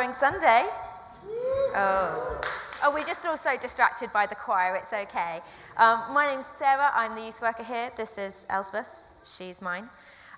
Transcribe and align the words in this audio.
Mothering 0.00 0.14
Sunday. 0.14 0.64
Oh. 1.76 2.40
Oh, 2.82 2.90
we're 2.90 3.04
just 3.04 3.26
also 3.26 3.50
distracted 3.60 4.10
by 4.14 4.24
the 4.24 4.34
choir. 4.34 4.74
It's 4.76 4.94
okay. 4.94 5.42
Um, 5.76 6.04
my 6.14 6.26
name's 6.26 6.46
Sarah. 6.46 6.90
I'm 6.94 7.14
the 7.14 7.20
youth 7.20 7.42
worker 7.42 7.62
here. 7.62 7.90
This 7.98 8.16
is 8.16 8.46
Elspeth. 8.48 9.04
She's 9.26 9.60
mine. 9.60 9.90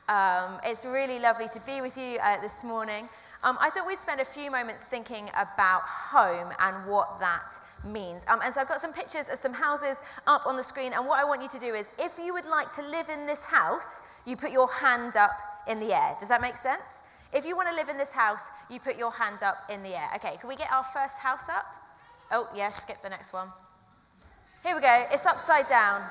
Um, 0.09 0.59
it's 0.65 0.85
really 0.85 1.21
lovely 1.21 1.47
to 1.47 1.61
be 1.65 1.81
with 1.81 1.97
you 1.97 2.19
uh, 2.25 2.41
this 2.41 2.65
morning. 2.65 3.09
Um, 3.45 3.57
I 3.61 3.71
thought 3.71 3.87
we'd 3.87 3.99
spend 3.99 4.21
a 4.21 4.25
few 4.25 4.51
moments 4.51 4.83
thinking 4.83 5.29
about 5.29 5.83
home 5.83 6.53
and 6.59 6.91
what 6.91 7.21
that 7.21 7.55
means. 7.85 8.25
Um, 8.27 8.41
and 8.43 8.53
so 8.53 8.63
I've 8.63 8.69
got 8.69 8.81
some 8.81 8.93
pictures 8.93 9.29
of 9.29 9.39
some 9.39 9.53
houses 9.55 10.03
up 10.27 10.45
on 10.45 10.57
the 10.57 10.65
screen. 10.65 10.93
And 10.93 11.07
what 11.07 11.21
I 11.21 11.25
want 11.25 11.41
you 11.41 11.49
to 11.51 11.61
do 11.61 11.73
is, 11.73 11.93
if 12.01 12.19
you 12.19 12.35
would 12.35 12.47
like 12.47 12.75
to 12.75 12.83
live 12.83 13.09
in 13.09 13.27
this 13.29 13.45
house, 13.45 14.03
you 14.27 14.37
put 14.37 14.51
your 14.51 14.69
hand 14.73 15.15
up 15.15 15.31
in 15.69 15.79
the 15.79 15.95
air. 15.95 16.17
Does 16.19 16.31
that 16.31 16.41
make 16.41 16.57
sense? 16.57 17.05
If 17.33 17.47
you 17.47 17.57
want 17.57 17.69
to 17.71 17.75
live 17.75 17.89
in 17.89 17.97
this 17.97 18.13
house, 18.13 18.49
you 18.69 18.79
put 18.79 18.97
your 18.99 19.11
hand 19.11 19.43
up 19.43 19.65
in 19.71 19.83
the 19.83 19.95
air. 19.95 20.11
Okay, 20.17 20.37
can 20.39 20.49
we 20.49 20.57
get 20.57 20.71
our 20.71 20.85
first 20.85 21.19
house 21.19 21.49
up? 21.49 21.65
Oh, 22.31 22.49
yeah, 22.55 22.71
skip 22.71 23.01
the 23.03 23.09
next 23.09 23.33
one. 23.33 23.49
Here 24.63 24.75
we 24.75 24.81
go. 24.81 25.07
It's 25.11 25.25
upside 25.25 25.67
down. 25.69 26.03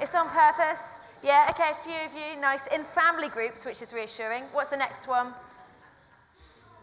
It's 0.00 0.14
on 0.14 0.28
purpose. 0.28 1.00
Yeah, 1.22 1.48
okay, 1.50 1.72
a 1.72 1.84
few 1.84 2.06
of 2.06 2.12
you. 2.12 2.40
Nice. 2.40 2.66
In 2.68 2.82
family 2.82 3.28
groups, 3.28 3.66
which 3.66 3.82
is 3.82 3.92
reassuring. 3.92 4.44
What's 4.52 4.70
the 4.70 4.78
next 4.78 5.06
one? 5.06 5.34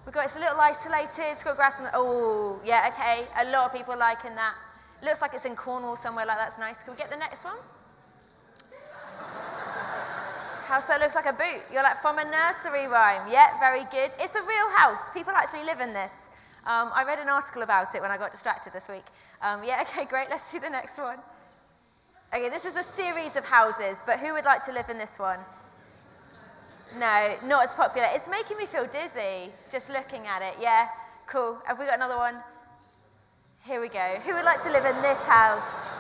We've 0.05 0.13
got 0.13 0.26
it's 0.26 0.38
a 0.38 0.40
little 0.40 0.59
isolated. 0.59 1.32
It's 1.32 1.43
got 1.43 1.57
grass 1.57 1.79
and 1.79 1.90
oh, 1.93 2.62
yeah, 2.63 2.91
okay. 2.93 3.27
A 3.40 3.52
lot 3.52 3.66
of 3.66 3.73
people 3.73 3.98
liking 3.98 4.35
that. 4.35 4.54
Looks 5.04 5.21
like 5.21 5.34
it's 5.34 5.45
in 5.45 5.55
Cornwall 5.55 5.95
somewhere 5.95 6.26
like 6.26 6.38
that's 6.38 6.57
nice. 6.57 6.84
Can 6.84 6.93
we 6.93 6.98
get 6.98 7.09
the 7.09 7.18
next 7.18 7.43
one? 7.43 7.57
House 10.67 10.88
that 10.88 10.99
looks 10.99 11.16
like 11.16 11.26
a 11.26 11.31
boot. 11.31 11.62
You're 11.71 11.81
like 11.81 12.02
from 12.02 12.20
a 12.20 12.26
nursery 12.26 12.88
rhyme. 12.88 13.26
Yeah, 13.31 13.57
very 13.57 13.85
good. 13.85 14.12
It's 14.20 14.35
a 14.35 14.41
real 14.41 14.70
house. 14.76 15.09
People 15.09 15.31
actually 15.31 15.63
live 15.63 15.80
in 15.80 15.93
this. 15.93 16.31
Um, 16.66 16.91
I 16.93 17.05
read 17.07 17.21
an 17.21 17.30
article 17.30 17.62
about 17.62 17.95
it 17.95 18.02
when 18.02 18.12
I 18.12 18.17
got 18.17 18.31
distracted 18.31 18.73
this 18.73 18.90
week. 18.90 19.05
Um, 19.41 19.63
yeah, 19.63 19.81
okay, 19.88 20.03
great. 20.03 20.27
Let's 20.29 20.43
see 20.43 20.60
the 20.60 20.70
next 20.70 20.98
one. 20.98 21.20
Okay, 22.35 22.49
this 22.49 22.65
is 22.65 22.76
a 22.76 22.84
series 22.84 23.38
of 23.38 23.45
houses, 23.45 24.04
but 24.05 24.20
who 24.20 24.34
would 24.34 24.43
like 24.43 24.62
to 24.65 24.73
live 24.73 24.90
in 24.90 24.98
this 24.98 25.18
one? 25.18 25.40
No, 26.99 27.38
not 27.45 27.63
as 27.63 27.73
popular. 27.73 28.10
It's 28.12 28.29
making 28.29 28.57
me 28.57 28.65
feel 28.65 28.85
dizzy 28.85 29.54
just 29.71 29.90
looking 29.90 30.27
at 30.27 30.41
it. 30.41 30.55
Yeah, 30.60 30.88
cool. 31.27 31.60
Have 31.65 31.79
we 31.79 31.85
got 31.85 31.95
another 31.95 32.18
one? 32.18 32.35
Here 33.63 33.79
we 33.79 33.88
go. 33.88 34.20
Who 34.26 34.34
would 34.34 34.45
like 34.45 34.62
to 34.63 34.70
live 34.70 34.84
in 34.84 35.01
this 35.01 35.26
house? 35.26 35.96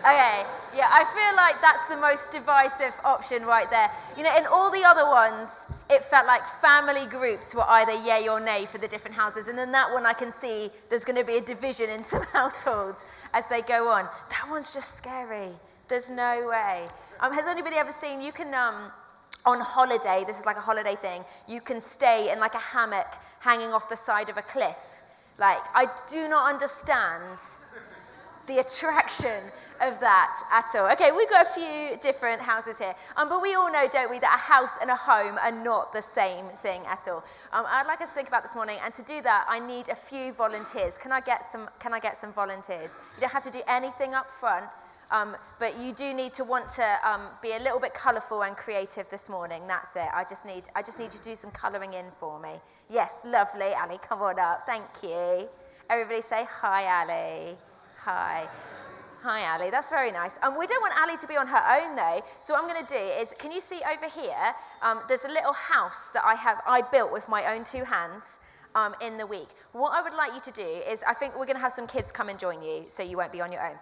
Okay, 0.00 0.44
yeah, 0.74 0.88
I 0.90 1.04
feel 1.12 1.36
like 1.36 1.60
that's 1.60 1.84
the 1.88 1.96
most 1.96 2.32
divisive 2.32 2.94
option 3.04 3.44
right 3.44 3.70
there. 3.70 3.90
You 4.16 4.24
know, 4.24 4.34
in 4.34 4.46
all 4.46 4.70
the 4.70 4.82
other 4.82 5.04
ones, 5.04 5.66
it 5.90 6.02
felt 6.02 6.26
like 6.26 6.46
family 6.46 7.04
groups 7.04 7.54
were 7.54 7.68
either 7.68 7.92
yay 7.92 8.26
or 8.26 8.40
nay 8.40 8.64
for 8.64 8.78
the 8.78 8.88
different 8.88 9.14
houses. 9.14 9.48
And 9.48 9.58
then 9.58 9.72
that 9.72 9.92
one, 9.92 10.06
I 10.06 10.14
can 10.14 10.32
see 10.32 10.70
there's 10.88 11.04
going 11.04 11.18
to 11.18 11.24
be 11.24 11.36
a 11.36 11.40
division 11.42 11.90
in 11.90 12.02
some 12.12 12.22
households 12.32 13.04
as 13.34 13.48
they 13.48 13.60
go 13.60 13.88
on. 13.88 14.08
That 14.30 14.48
one's 14.50 14.72
just 14.72 14.94
scary. 14.94 15.50
There's 15.88 16.08
no 16.08 16.48
way. 16.48 16.86
Um, 17.20 17.34
has 17.34 17.46
anybody 17.46 17.76
ever 17.76 17.92
seen, 17.92 18.22
you 18.22 18.32
can, 18.32 18.54
um, 18.54 18.90
on 19.44 19.60
holiday, 19.60 20.24
this 20.26 20.38
is 20.38 20.46
like 20.46 20.56
a 20.56 20.62
holiday 20.62 20.96
thing, 20.96 21.24
you 21.46 21.60
can 21.60 21.78
stay 21.78 22.32
in 22.32 22.40
like 22.40 22.54
a 22.54 22.58
hammock 22.58 23.08
hanging 23.40 23.74
off 23.74 23.90
the 23.90 23.96
side 23.96 24.30
of 24.30 24.38
a 24.38 24.42
cliff. 24.42 25.02
Like, 25.36 25.58
I 25.74 25.88
do 26.10 26.26
not 26.26 26.48
understand 26.48 27.38
the 28.46 28.60
attraction 28.60 29.52
of 29.82 29.98
that 30.00 30.42
at 30.52 30.78
all. 30.78 30.90
Okay, 30.92 31.10
we've 31.12 31.28
got 31.28 31.46
a 31.46 31.50
few 31.50 31.98
different 32.00 32.40
houses 32.40 32.78
here. 32.78 32.94
Um, 33.16 33.28
but 33.28 33.40
we 33.40 33.54
all 33.54 33.72
know, 33.72 33.88
don't 33.90 34.10
we, 34.10 34.18
that 34.18 34.34
a 34.34 34.52
house 34.52 34.78
and 34.80 34.90
a 34.90 34.96
home 34.96 35.38
are 35.38 35.52
not 35.52 35.92
the 35.92 36.02
same 36.02 36.46
thing 36.46 36.82
at 36.86 37.08
all. 37.08 37.24
Um, 37.52 37.64
I'd 37.66 37.86
like 37.86 38.00
us 38.00 38.10
to 38.10 38.14
think 38.14 38.28
about 38.28 38.42
this 38.42 38.54
morning, 38.54 38.78
and 38.84 38.94
to 38.94 39.02
do 39.02 39.22
that, 39.22 39.46
I 39.48 39.58
need 39.58 39.88
a 39.88 39.94
few 39.94 40.32
volunteers. 40.32 40.98
Can 40.98 41.12
I 41.12 41.20
get 41.20 41.44
some, 41.44 41.68
can 41.78 41.94
I 41.94 42.00
get 42.00 42.16
some 42.16 42.32
volunteers? 42.32 42.98
You 43.16 43.22
don't 43.22 43.32
have 43.32 43.44
to 43.44 43.50
do 43.50 43.62
anything 43.66 44.14
up 44.14 44.26
front. 44.26 44.66
Um, 45.12 45.36
but 45.58 45.76
you 45.76 45.92
do 45.92 46.14
need 46.14 46.34
to 46.34 46.44
want 46.44 46.68
to 46.76 46.96
um, 47.02 47.22
be 47.42 47.52
a 47.52 47.58
little 47.58 47.80
bit 47.80 47.94
colourful 47.94 48.44
and 48.44 48.56
creative 48.56 49.10
this 49.10 49.28
morning. 49.28 49.66
That's 49.66 49.96
it. 49.96 50.06
I 50.14 50.22
just 50.22 50.46
need, 50.46 50.64
I 50.76 50.82
just 50.82 51.00
need 51.00 51.06
you 51.06 51.18
to 51.18 51.22
do 51.22 51.34
some 51.34 51.50
colouring 51.50 51.94
in 51.94 52.12
for 52.12 52.38
me. 52.38 52.52
Yes, 52.88 53.24
lovely, 53.26 53.72
Ali. 53.74 53.98
Come 53.98 54.22
on 54.22 54.38
up. 54.38 54.62
Thank 54.66 54.84
you. 55.02 55.48
Everybody 55.88 56.20
say 56.20 56.46
hi, 56.48 57.02
Ali. 57.02 57.56
Hi. 58.04 58.46
Hi, 59.22 59.52
Ali. 59.52 59.70
That's 59.70 59.90
very 59.90 60.10
nice. 60.10 60.38
Um, 60.42 60.56
we 60.58 60.66
don't 60.66 60.80
want 60.80 60.94
Ali 60.98 61.18
to 61.18 61.26
be 61.26 61.36
on 61.36 61.46
her 61.46 61.62
own, 61.78 61.94
though. 61.94 62.20
So 62.38 62.54
what 62.54 62.62
I'm 62.62 62.68
going 62.68 62.86
to 62.86 62.94
do 62.94 63.04
is, 63.20 63.34
can 63.38 63.52
you 63.52 63.60
see 63.60 63.78
over 63.94 64.08
here? 64.08 64.54
Um, 64.80 65.00
there's 65.08 65.26
a 65.26 65.28
little 65.28 65.52
house 65.52 66.08
that 66.14 66.24
I 66.24 66.34
have 66.36 66.62
I 66.66 66.80
built 66.80 67.12
with 67.12 67.28
my 67.28 67.54
own 67.54 67.64
two 67.64 67.84
hands. 67.84 68.40
Um, 68.76 68.94
in 69.00 69.18
the 69.18 69.26
week. 69.26 69.48
What 69.72 69.90
I 69.98 70.00
would 70.00 70.14
like 70.14 70.32
you 70.32 70.40
to 70.42 70.52
do 70.52 70.62
is, 70.62 71.02
I 71.02 71.12
think 71.12 71.36
we're 71.36 71.44
going 71.44 71.56
to 71.56 71.60
have 71.60 71.72
some 71.72 71.88
kids 71.88 72.12
come 72.12 72.28
and 72.28 72.38
join 72.38 72.62
you, 72.62 72.84
so 72.86 73.02
you 73.02 73.16
won't 73.16 73.32
be 73.32 73.40
on 73.40 73.50
your 73.50 73.66
own. 73.66 73.74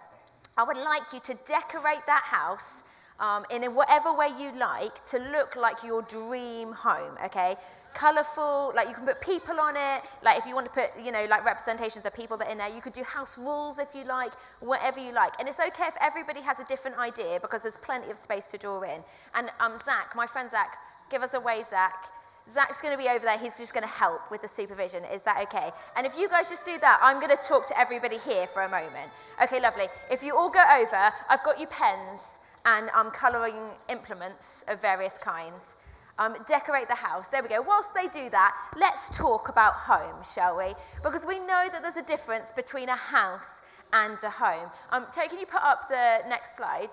I 0.57 0.63
would 0.63 0.77
like 0.77 1.13
you 1.13 1.19
to 1.19 1.35
decorate 1.45 2.03
that 2.07 2.23
house 2.23 2.85
um, 3.19 3.45
in 3.51 3.63
whatever 3.75 4.11
way 4.11 4.29
you 4.39 4.51
like 4.59 5.05
to 5.05 5.19
look 5.31 5.55
like 5.55 5.83
your 5.83 6.01
dream 6.01 6.73
home, 6.73 7.15
okay? 7.25 7.55
Colourful, 7.99 8.71
like 8.77 8.87
you 8.87 8.93
can 8.93 9.05
put 9.05 9.19
people 9.19 9.59
on 9.59 9.75
it, 9.75 10.01
like 10.23 10.37
if 10.39 10.45
you 10.45 10.55
want 10.55 10.65
to 10.65 10.71
put, 10.71 10.91
you 11.03 11.11
know, 11.11 11.25
like 11.29 11.43
representations 11.43 12.05
of 12.05 12.13
people 12.13 12.37
that 12.37 12.47
are 12.47 12.51
in 12.51 12.57
there, 12.57 12.73
you 12.73 12.79
could 12.79 12.93
do 12.93 13.03
house 13.03 13.37
rules 13.37 13.77
if 13.77 13.93
you 13.93 14.05
like, 14.05 14.31
whatever 14.61 15.01
you 15.01 15.11
like. 15.11 15.33
And 15.37 15.49
it's 15.49 15.59
okay 15.59 15.87
if 15.87 15.95
everybody 15.99 16.39
has 16.39 16.61
a 16.61 16.65
different 16.65 16.97
idea 16.97 17.39
because 17.41 17.63
there's 17.63 17.75
plenty 17.75 18.09
of 18.09 18.17
space 18.17 18.51
to 18.51 18.57
draw 18.57 18.81
in. 18.83 19.01
And 19.35 19.49
um, 19.59 19.77
Zach, 19.77 20.15
my 20.15 20.25
friend 20.25 20.49
Zach, 20.49 20.77
give 21.11 21.21
us 21.21 21.33
a 21.33 21.41
wave, 21.41 21.65
Zach. 21.65 22.05
Zach's 22.49 22.81
going 22.81 22.97
to 22.97 23.03
be 23.03 23.09
over 23.09 23.25
there. 23.25 23.37
He's 23.37 23.57
just 23.57 23.73
going 23.73 23.85
to 23.85 23.91
help 23.91 24.31
with 24.31 24.41
the 24.41 24.47
supervision. 24.47 25.03
Is 25.13 25.23
that 25.23 25.41
okay? 25.43 25.71
And 25.97 26.07
if 26.07 26.17
you 26.17 26.29
guys 26.29 26.49
just 26.49 26.65
do 26.65 26.77
that, 26.79 27.01
I'm 27.03 27.19
going 27.19 27.35
to 27.35 27.43
talk 27.43 27.67
to 27.67 27.77
everybody 27.77 28.17
here 28.19 28.47
for 28.47 28.61
a 28.61 28.69
moment. 28.69 29.11
Okay, 29.43 29.59
lovely. 29.59 29.87
If 30.09 30.23
you 30.23 30.37
all 30.37 30.49
go 30.49 30.63
over, 30.81 31.11
I've 31.29 31.43
got 31.43 31.59
you 31.59 31.67
pens 31.67 32.39
and 32.65 32.89
um, 32.91 33.11
colouring 33.11 33.55
implements 33.89 34.63
of 34.69 34.81
various 34.81 35.17
kinds. 35.17 35.83
Um, 36.19 36.35
decorate 36.45 36.89
the 36.89 36.95
house. 36.95 37.29
There 37.29 37.41
we 37.41 37.47
go. 37.47 37.61
Whilst 37.61 37.95
they 37.95 38.07
do 38.07 38.29
that, 38.29 38.53
let's 38.77 39.17
talk 39.17 39.47
about 39.47 39.73
home, 39.73 40.21
shall 40.21 40.57
we? 40.57 40.73
Because 41.01 41.25
we 41.25 41.39
know 41.39 41.67
that 41.71 41.81
there's 41.81 41.95
a 41.95 42.03
difference 42.03 42.51
between 42.51 42.89
a 42.89 42.95
house 42.95 43.63
and 43.93 44.17
a 44.23 44.29
home. 44.29 44.69
Um, 44.91 45.05
Terry, 45.13 45.29
can 45.29 45.39
you 45.39 45.45
put 45.45 45.63
up 45.63 45.87
the 45.87 46.19
next 46.27 46.57
slide? 46.57 46.89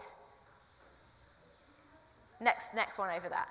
Next, 2.41 2.72
next 2.75 2.98
one 2.98 3.10
over 3.15 3.28
that. 3.28 3.48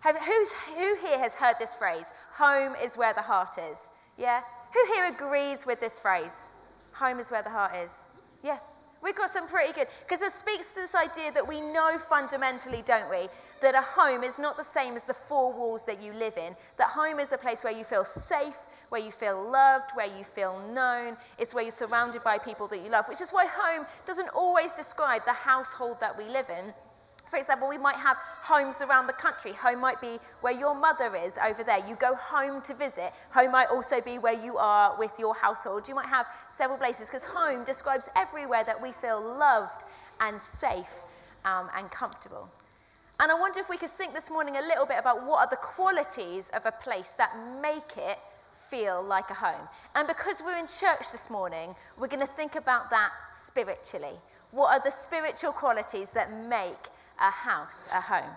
Have, 0.00 0.18
who's, 0.18 0.52
who 0.52 0.96
here 1.00 1.18
has 1.18 1.34
heard 1.34 1.54
this 1.58 1.74
phrase? 1.74 2.12
Home 2.34 2.74
is 2.82 2.96
where 2.98 3.14
the 3.14 3.22
heart 3.22 3.56
is. 3.72 3.92
Yeah? 4.18 4.42
Who 4.74 4.92
here 4.92 5.06
agrees 5.06 5.64
with 5.64 5.80
this 5.80 5.98
phrase? 5.98 6.52
Home 6.92 7.18
is 7.18 7.30
where 7.30 7.42
the 7.42 7.50
heart 7.50 7.74
is. 7.82 8.10
Yeah, 8.42 8.58
We've 9.04 9.14
got 9.14 9.28
some 9.28 9.46
pretty 9.46 9.74
good, 9.74 9.88
because 10.00 10.22
it 10.22 10.32
speaks 10.32 10.72
to 10.72 10.80
this 10.80 10.94
idea 10.94 11.30
that 11.32 11.46
we 11.46 11.60
know 11.60 11.98
fundamentally, 11.98 12.82
don't 12.86 13.10
we, 13.10 13.28
that 13.60 13.74
a 13.74 13.82
home 13.82 14.24
is 14.24 14.38
not 14.38 14.56
the 14.56 14.64
same 14.64 14.94
as 14.94 15.04
the 15.04 15.12
four 15.12 15.52
walls 15.52 15.84
that 15.84 16.02
you 16.02 16.14
live 16.14 16.38
in. 16.38 16.56
That 16.78 16.88
home 16.88 17.18
is 17.18 17.30
a 17.30 17.36
place 17.36 17.62
where 17.62 17.76
you 17.76 17.84
feel 17.84 18.06
safe, 18.06 18.56
where 18.88 19.02
you 19.02 19.10
feel 19.10 19.50
loved, 19.50 19.90
where 19.92 20.06
you 20.06 20.24
feel 20.24 20.58
known. 20.72 21.18
It's 21.38 21.52
where 21.52 21.64
you're 21.64 21.70
surrounded 21.70 22.24
by 22.24 22.38
people 22.38 22.66
that 22.68 22.82
you 22.82 22.88
love, 22.88 23.06
which 23.06 23.20
is 23.20 23.30
why 23.30 23.44
home 23.46 23.84
doesn't 24.06 24.30
always 24.34 24.72
describe 24.72 25.26
the 25.26 25.34
household 25.34 25.98
that 26.00 26.16
we 26.16 26.24
live 26.24 26.48
in. 26.48 26.72
For 27.26 27.36
example, 27.36 27.68
we 27.68 27.78
might 27.78 27.96
have 27.96 28.16
homes 28.42 28.80
around 28.82 29.06
the 29.06 29.14
country. 29.14 29.52
Home 29.52 29.80
might 29.80 30.00
be 30.00 30.18
where 30.40 30.52
your 30.52 30.74
mother 30.74 31.16
is 31.16 31.38
over 31.44 31.64
there. 31.64 31.86
You 31.86 31.96
go 31.96 32.14
home 32.14 32.60
to 32.62 32.74
visit. 32.74 33.12
Home 33.32 33.52
might 33.52 33.68
also 33.68 34.00
be 34.00 34.18
where 34.18 34.38
you 34.38 34.56
are 34.58 34.96
with 34.98 35.16
your 35.18 35.34
household. 35.34 35.88
You 35.88 35.94
might 35.94 36.06
have 36.06 36.26
several 36.50 36.78
places 36.78 37.08
because 37.08 37.24
home 37.24 37.64
describes 37.64 38.08
everywhere 38.16 38.62
that 38.64 38.80
we 38.80 38.92
feel 38.92 39.22
loved 39.22 39.84
and 40.20 40.38
safe 40.38 41.02
um, 41.44 41.68
and 41.76 41.90
comfortable. 41.90 42.48
And 43.20 43.30
I 43.30 43.34
wonder 43.34 43.60
if 43.60 43.68
we 43.68 43.78
could 43.78 43.92
think 43.92 44.12
this 44.12 44.30
morning 44.30 44.56
a 44.56 44.62
little 44.62 44.86
bit 44.86 44.98
about 44.98 45.24
what 45.24 45.38
are 45.38 45.48
the 45.48 45.56
qualities 45.56 46.50
of 46.50 46.66
a 46.66 46.72
place 46.72 47.12
that 47.12 47.30
make 47.62 47.96
it 47.96 48.18
feel 48.52 49.02
like 49.02 49.30
a 49.30 49.34
home. 49.34 49.68
And 49.94 50.08
because 50.08 50.42
we're 50.44 50.58
in 50.58 50.66
church 50.66 51.12
this 51.12 51.30
morning, 51.30 51.74
we're 51.98 52.08
going 52.08 52.26
to 52.26 52.32
think 52.32 52.56
about 52.56 52.90
that 52.90 53.10
spiritually. 53.30 54.16
What 54.50 54.72
are 54.72 54.82
the 54.84 54.90
spiritual 54.90 55.52
qualities 55.52 56.10
that 56.10 56.32
make 56.48 56.88
a 57.20 57.30
house, 57.30 57.88
a 57.92 58.00
home. 58.00 58.30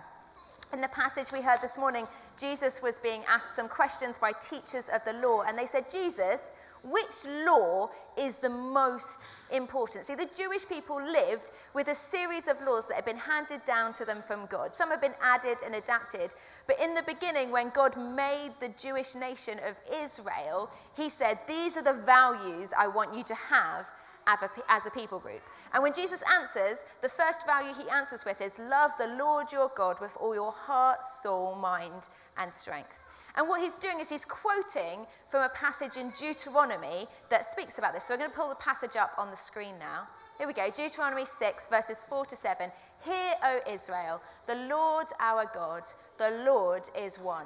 In 0.74 0.82
the 0.82 0.88
passage 0.90 1.32
we 1.32 1.42
heard 1.42 1.62
this 1.62 1.78
morning, 1.78 2.06
Jesus 2.38 2.82
was 2.82 3.00
being 3.00 3.22
asked 3.30 3.56
some 3.56 3.70
questions 3.70 4.20
by 4.20 4.34
teachers 4.34 4.90
of 4.94 5.04
the 5.06 5.14
law, 5.14 5.44
and 5.44 5.58
they 5.58 5.66
said, 5.66 5.90
Jesus, 5.90 6.54
which 6.84 7.26
law 7.46 7.90
is 8.18 8.40
the 8.40 8.50
most 8.50 9.30
important? 9.52 10.06
See, 10.06 10.16
the 10.16 10.30
Jewish 10.38 10.68
people 10.68 10.98
lived 10.98 11.52
with 11.74 11.88
a 11.88 11.96
series 11.96 12.50
of 12.50 12.62
laws 12.62 12.88
that 12.88 12.96
had 12.96 13.06
been 13.06 13.18
handed 13.18 13.64
down 13.64 13.94
to 13.94 14.06
them 14.06 14.22
from 14.22 14.46
God. 14.48 14.76
Some 14.76 14.90
have 14.90 15.02
been 15.02 15.16
added 15.22 15.58
and 15.66 15.76
adapted, 15.76 16.36
but 16.68 16.80
in 16.82 16.94
the 16.94 17.04
beginning, 17.04 17.52
when 17.52 17.70
God 17.70 17.96
made 17.98 18.52
the 18.60 18.70
Jewish 18.78 19.16
nation 19.16 19.60
of 19.66 19.76
Israel, 20.04 20.70
He 20.96 21.08
said, 21.08 21.40
These 21.48 21.78
are 21.78 21.84
the 21.84 21.94
values 21.94 22.74
I 22.78 22.88
want 22.88 23.16
you 23.16 23.24
to 23.24 23.36
have 23.36 23.90
as 24.28 24.86
a 24.86 24.92
people 24.92 25.20
group. 25.20 25.42
And 25.74 25.82
when 25.82 25.94
Jesus 25.94 26.24
answers, 26.40 26.86
the 27.02 27.10
first 27.10 27.46
value 27.46 27.74
he 27.74 27.90
answers 27.90 28.26
with 28.26 28.42
is 28.42 28.60
love 28.60 28.92
the 28.98 29.16
Lord 29.18 29.52
your 29.52 29.72
God 29.76 30.00
with 30.02 30.16
all 30.20 30.36
your 30.36 30.52
heart, 30.52 31.04
soul, 31.04 31.56
mind, 31.56 32.10
and 32.38 32.52
strength. 32.52 33.04
And 33.36 33.48
what 33.48 33.62
he's 33.62 33.76
doing 33.76 34.00
is 34.00 34.10
he's 34.10 34.26
quoting 34.26 35.06
from 35.30 35.44
a 35.44 35.50
passage 35.50 35.96
in 35.96 36.12
Deuteronomy 36.20 37.08
that 37.30 37.46
speaks 37.46 37.78
about 37.78 37.94
this. 37.94 38.04
So 38.04 38.16
I'm 38.16 38.20
going 38.20 38.32
to 38.32 38.36
pull 38.36 38.50
the 38.50 38.56
passage 38.56 38.96
up 38.96 39.12
on 39.18 39.30
the 39.30 39.38
screen 39.38 39.78
now. 39.80 40.08
Here 40.40 40.48
we 40.48 40.54
go 40.54 40.70
Deuteronomy 40.70 41.26
6, 41.26 41.68
verses 41.68 42.04
4 42.04 42.26
to 42.26 42.36
7. 42.36 42.72
Hear, 43.04 43.34
O 43.44 43.60
Israel, 43.70 44.22
the 44.48 44.68
Lord 44.68 45.08
our 45.20 45.50
God, 45.54 45.84
the 46.18 46.44
Lord 46.46 46.84
is 46.98 47.18
one. 47.18 47.46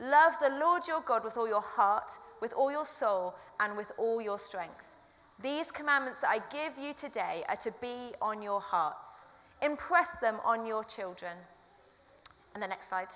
Love 0.00 0.32
the 0.40 0.56
Lord 0.60 0.86
your 0.86 1.00
God 1.00 1.24
with 1.24 1.36
all 1.36 1.48
your 1.48 1.62
heart, 1.62 2.12
with 2.40 2.52
all 2.52 2.70
your 2.70 2.84
soul, 2.84 3.34
and 3.60 3.76
with 3.76 3.92
all 3.96 4.20
your 4.20 4.38
strength. 4.38 4.87
These 5.40 5.70
commandments 5.70 6.20
that 6.20 6.30
I 6.30 6.40
give 6.52 6.72
you 6.82 6.92
today 6.94 7.44
are 7.48 7.56
to 7.56 7.72
be 7.80 8.12
on 8.20 8.42
your 8.42 8.60
hearts. 8.60 9.24
Impress 9.62 10.16
them 10.18 10.36
on 10.44 10.66
your 10.66 10.82
children. 10.84 11.36
And 12.54 12.62
the 12.62 12.66
next 12.66 12.88
slide. 12.88 13.08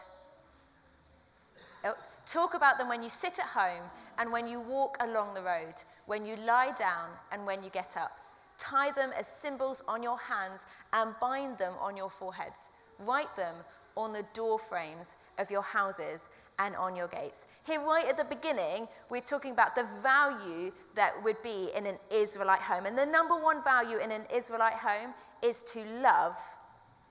Oh, 1.85 1.95
talk 2.27 2.55
about 2.55 2.79
them 2.79 2.89
when 2.89 3.03
you 3.03 3.09
sit 3.09 3.41
at 3.41 3.47
home 3.47 3.83
and 4.19 4.31
when 4.31 4.47
you 4.47 4.61
walk 4.61 4.97
along 5.01 5.35
the 5.35 5.43
road, 5.43 5.75
when 6.07 6.25
you 6.25 6.37
lie 6.37 6.73
down 6.79 7.09
and 7.33 7.45
when 7.45 7.63
you 7.63 7.71
get 7.71 7.97
up. 7.97 8.13
Tie 8.57 8.93
them 8.93 9.11
as 9.19 9.27
symbols 9.27 9.83
on 9.89 10.01
your 10.03 10.19
hands 10.19 10.67
and 10.93 11.15
bind 11.21 11.59
them 11.59 11.75
on 11.81 11.97
your 11.97 12.11
foreheads. 12.11 12.71
Write 13.01 13.35
them 13.37 13.57
on 13.97 14.13
the 14.13 14.25
door 14.33 14.61
frames 14.61 15.17
of 15.39 15.51
your 15.51 15.63
houses 15.63 16.29
and 16.59 16.77
on 16.77 16.95
your 16.95 17.09
gates. 17.09 17.47
Here, 17.65 17.81
right 17.81 18.07
at 18.07 18.17
the 18.17 18.25
beginning, 18.25 18.89
we're 19.11 19.21
talking 19.21 19.53
about 19.53 19.75
the 19.75 19.87
value 20.03 20.73
that 20.95 21.13
would 21.23 21.43
be 21.43 21.71
in 21.77 21.87
an 21.87 21.97
Israelite 22.11 22.61
home. 22.61 22.87
And 22.87 22.97
the 22.97 23.07
number 23.07 23.35
one 23.35 23.63
value 23.65 23.99
in 23.99 24.11
an 24.11 24.23
Israelite 24.35 24.75
home 24.75 25.15
is 25.43 25.65
to 25.73 25.85
love 26.03 26.37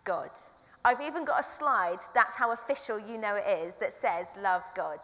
God. 0.03 0.29
I've 0.83 1.01
even 1.01 1.25
got 1.25 1.39
a 1.39 1.43
slide, 1.43 1.99
that's 2.13 2.35
how 2.35 2.51
official 2.51 2.99
you 2.99 3.17
know 3.17 3.35
it 3.35 3.47
is, 3.47 3.75
that 3.75 3.93
says 3.93 4.35
love 4.41 4.63
God. 4.75 4.99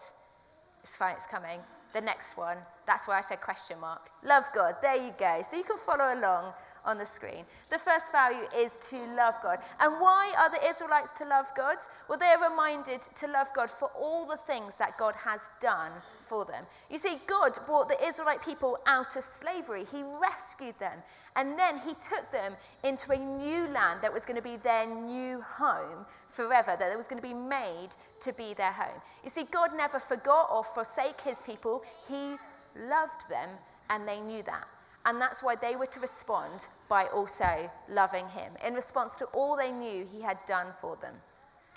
It's 0.81 0.97
fine, 0.97 1.15
it's 1.15 1.27
coming. 1.27 1.59
The 1.93 2.01
next 2.01 2.37
one, 2.37 2.57
that's 2.85 3.07
where 3.07 3.17
I 3.17 3.21
said 3.21 3.41
question 3.41 3.79
mark. 3.79 4.09
Love 4.23 4.45
God, 4.55 4.75
there 4.81 4.95
you 4.95 5.13
go. 5.17 5.41
So 5.43 5.55
you 5.57 5.63
can 5.63 5.77
follow 5.77 6.19
along 6.19 6.53
on 6.87 6.97
the 6.97 7.05
screen. 7.05 7.45
The 7.69 7.77
first 7.77 8.11
value 8.11 8.47
is 8.57 8.79
to 8.89 8.97
love 9.15 9.35
God. 9.43 9.59
And 9.79 9.93
why 9.99 10.33
are 10.39 10.49
the 10.49 10.65
Israelites 10.67 11.13
to 11.13 11.25
love 11.25 11.45
God? 11.55 11.77
Well, 12.09 12.17
they're 12.17 12.49
reminded 12.49 13.01
to 13.01 13.27
love 13.27 13.47
God 13.55 13.69
for 13.69 13.89
all 13.89 14.25
the 14.25 14.37
things 14.37 14.77
that 14.77 14.97
God 14.97 15.13
has 15.15 15.51
done 15.61 15.91
for 16.21 16.45
them. 16.45 16.63
You 16.89 16.97
see, 16.97 17.17
God 17.27 17.51
brought 17.65 17.89
the 17.89 18.03
Israelite 18.03 18.43
people 18.43 18.79
out 18.87 19.15
of 19.15 19.23
slavery, 19.23 19.83
He 19.91 20.03
rescued 20.21 20.79
them. 20.79 20.97
And 21.37 21.57
then 21.57 21.77
he 21.77 21.93
took 21.93 22.31
them 22.31 22.55
into 22.83 23.11
a 23.11 23.15
new 23.15 23.67
land 23.67 23.99
that 24.01 24.11
was 24.11 24.25
going 24.25 24.37
to 24.37 24.43
be 24.43 24.57
their 24.57 24.87
new 24.87 25.39
home 25.41 26.03
forever, 26.29 26.75
that 26.77 26.97
was 26.97 27.07
going 27.07 27.21
to 27.21 27.27
be 27.27 27.33
made 27.33 27.89
to 28.21 28.33
be 28.33 28.55
their 28.55 28.71
home. 28.71 28.99
You 29.23 29.29
see, 29.29 29.43
God 29.51 29.69
never 29.77 29.99
forgot 29.99 30.49
or 30.51 30.63
forsake 30.63 31.21
his 31.21 31.43
people. 31.43 31.83
He 32.07 32.37
loved 32.75 33.29
them, 33.29 33.49
and 33.91 34.07
they 34.07 34.19
knew 34.19 34.41
that. 34.43 34.67
And 35.07 35.21
that's 35.21 35.41
why 35.41 35.55
they 35.55 35.77
were 35.77 35.85
to 35.85 35.99
respond 36.01 36.67
by 36.89 37.05
also 37.05 37.71
loving 37.89 38.27
him 38.27 38.51
in 38.65 38.73
response 38.73 39.15
to 39.15 39.25
all 39.27 39.55
they 39.55 39.71
knew 39.71 40.05
he 40.05 40.21
had 40.21 40.37
done 40.45 40.67
for 40.73 40.97
them. 40.97 41.13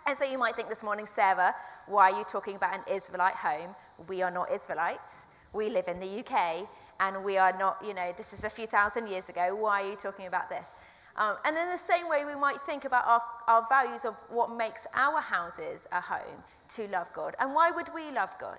And 0.06 0.18
so 0.18 0.24
you 0.24 0.36
might 0.36 0.56
think 0.56 0.68
this 0.68 0.82
morning, 0.82 1.06
Sarah, 1.06 1.54
why 1.86 2.10
are 2.10 2.18
you 2.18 2.24
talking 2.24 2.56
about 2.56 2.74
an 2.74 2.82
Israelite 2.92 3.36
home? 3.36 3.76
We 4.08 4.20
are 4.22 4.32
not 4.32 4.50
Israelites. 4.52 5.28
We 5.52 5.70
live 5.70 5.86
in 5.86 6.00
the 6.00 6.18
UK 6.18 6.68
and 6.98 7.24
we 7.24 7.38
are 7.38 7.56
not, 7.56 7.78
you 7.86 7.94
know, 7.94 8.12
this 8.16 8.32
is 8.32 8.42
a 8.42 8.50
few 8.50 8.66
thousand 8.66 9.06
years 9.06 9.28
ago. 9.28 9.54
Why 9.54 9.82
are 9.82 9.90
you 9.90 9.96
talking 9.96 10.26
about 10.26 10.48
this? 10.48 10.74
Um, 11.16 11.36
and 11.44 11.56
in 11.56 11.68
the 11.68 11.78
same 11.78 12.08
way, 12.08 12.24
we 12.24 12.34
might 12.34 12.60
think 12.62 12.84
about 12.84 13.06
our, 13.06 13.22
our 13.46 13.64
values 13.68 14.04
of 14.04 14.16
what 14.28 14.56
makes 14.56 14.88
our 14.94 15.20
houses 15.20 15.86
a 15.92 16.00
home 16.00 16.42
to 16.70 16.88
love 16.88 17.12
God. 17.14 17.36
And 17.38 17.54
why 17.54 17.70
would 17.70 17.90
we 17.94 18.10
love 18.10 18.30
God? 18.40 18.58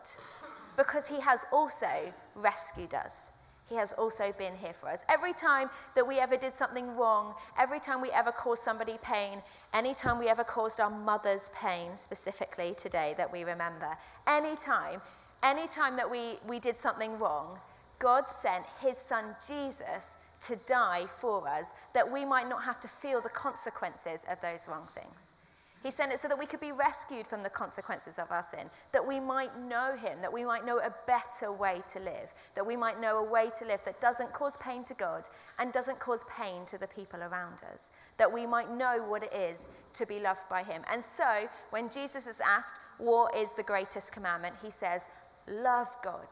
Because 0.78 1.08
He 1.08 1.20
has 1.20 1.46
also 1.52 2.14
rescued 2.36 2.94
us. 2.94 3.34
He 3.72 3.78
has 3.78 3.94
also 3.94 4.34
been 4.38 4.54
here 4.58 4.74
for 4.74 4.90
us. 4.90 5.06
Every 5.08 5.32
time 5.32 5.70
that 5.96 6.06
we 6.06 6.20
ever 6.20 6.36
did 6.36 6.54
something 6.54 6.98
wrong, 6.98 7.36
every 7.58 7.80
time 7.80 8.02
we 8.02 8.12
ever 8.12 8.30
caused 8.30 8.64
somebody 8.64 8.98
pain, 9.02 9.42
any 9.74 9.94
time 9.94 10.20
we 10.20 10.28
ever 10.28 10.44
caused 10.44 10.82
our 10.82 10.90
mothers 10.90 11.50
pain, 11.58 11.96
specifically 11.96 12.76
today 12.78 13.16
that 13.16 13.32
we 13.32 13.46
remember, 13.46 13.96
any 14.28 14.58
time, 14.58 15.02
any 15.42 15.70
time 15.70 15.96
that 15.96 16.12
we, 16.12 16.34
we 16.46 16.60
did 16.60 16.76
something 16.76 17.18
wrong, 17.18 17.60
God 17.98 18.28
sent 18.28 18.66
his 18.82 18.98
son 18.98 19.38
Jesus 19.48 20.18
to 20.48 20.58
die 20.68 21.06
for 21.06 21.48
us 21.48 21.72
that 21.94 22.12
we 22.12 22.26
might 22.26 22.50
not 22.50 22.66
have 22.66 22.82
to 22.82 22.90
feel 22.90 23.22
the 23.22 23.30
consequences 23.30 24.26
of 24.30 24.42
those 24.42 24.68
wrong 24.68 24.90
things. 24.94 25.36
He 25.84 25.90
sent 25.90 26.12
it 26.12 26.20
so 26.20 26.28
that 26.28 26.38
we 26.38 26.46
could 26.46 26.60
be 26.60 26.72
rescued 26.72 27.26
from 27.26 27.42
the 27.42 27.50
consequences 27.50 28.20
of 28.20 28.32
our 28.32 28.44
sin, 28.44 28.70
that 28.92 29.06
we 29.06 29.20
might 29.20 29.58
know 29.58 29.96
Him, 29.98 30.22
that 30.22 30.32
we 30.32 30.44
might 30.44 30.66
know 30.66 30.78
a 30.78 30.94
better 31.08 31.52
way 31.52 31.82
to 31.94 32.00
live, 32.00 32.34
that 32.56 32.66
we 32.66 32.76
might 32.76 33.02
know 33.02 33.18
a 33.18 33.30
way 33.30 33.50
to 33.58 33.66
live 33.66 33.84
that 33.86 34.00
doesn't 34.00 34.32
cause 34.32 34.58
pain 34.58 34.84
to 34.84 34.94
God 34.94 35.28
and 35.58 35.74
doesn't 35.74 36.00
cause 36.00 36.24
pain 36.38 36.66
to 36.68 36.78
the 36.78 36.88
people 36.88 37.22
around 37.22 37.64
us, 37.74 37.90
that 38.18 38.32
we 38.32 38.46
might 38.46 38.70
know 38.70 39.04
what 39.08 39.24
it 39.24 39.34
is 39.34 39.70
to 39.94 40.06
be 40.06 40.20
loved 40.20 40.48
by 40.50 40.62
Him. 40.62 40.84
And 40.92 41.04
so, 41.04 41.48
when 41.72 41.90
Jesus 41.90 42.28
is 42.28 42.40
asked, 42.42 42.76
What 43.00 43.36
is 43.36 43.56
the 43.56 43.64
greatest 43.64 44.12
commandment? 44.12 44.56
He 44.62 44.70
says, 44.70 45.08
Love 45.48 45.88
God. 46.04 46.28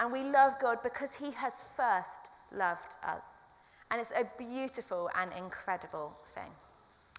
And 0.00 0.10
we 0.10 0.24
love 0.24 0.54
God 0.60 0.78
because 0.82 1.14
He 1.14 1.30
has 1.32 1.62
first 1.76 2.30
loved 2.52 2.96
us. 3.06 3.44
And 3.90 4.00
it's 4.00 4.12
a 4.12 4.28
beautiful 4.36 5.10
and 5.16 5.30
incredible 5.36 6.16
thing. 6.34 6.50